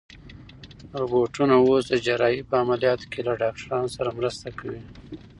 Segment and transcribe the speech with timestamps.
[0.99, 4.81] روبوټونه اوس د جراحۍ په عملیاتو کې له ډاکټرانو سره مرسته کوي.